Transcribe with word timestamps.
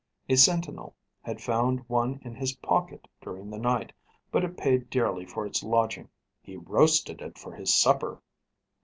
A 0.27 0.35
sentinel 0.35 0.95
had 1.21 1.43
found 1.43 1.81
one 1.87 2.19
in 2.23 2.33
his 2.33 2.53
pocket 2.55 3.07
during 3.21 3.51
the 3.51 3.59
night, 3.59 3.93
but 4.31 4.43
it 4.43 4.57
paid 4.57 4.89
dearly 4.89 5.27
for 5.27 5.45
its 5.45 5.61
lodging 5.61 6.09
he 6.41 6.55
roasted 6.57 7.21
it 7.21 7.37
for 7.37 7.53
his 7.55 7.75
supper! 7.75 8.19